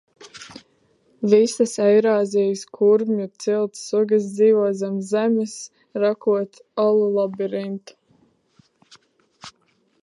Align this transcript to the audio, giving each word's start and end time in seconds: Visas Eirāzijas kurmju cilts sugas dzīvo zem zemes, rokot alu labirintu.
Visas 1.33 1.73
Eirāzijas 1.83 2.63
kurmju 2.77 3.27
cilts 3.45 3.83
sugas 3.91 4.25
dzīvo 4.39 4.65
zem 4.81 4.97
zemes, 5.11 5.55
rokot 6.07 6.59
alu 6.87 7.07
labirintu. 7.21 8.01